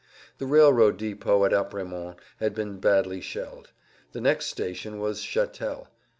The 0.39 0.47
railroad 0.47 0.97
depot 0.97 1.45
at 1.45 1.53
Apremont 1.53 2.17
had 2.37 2.55
been 2.55 2.79
badly 2.79 3.21
shelled; 3.21 3.69
the 4.13 4.19
next 4.21 4.47
station 4.47 4.97
was 4.97 5.21
Chatel. 5.21 5.89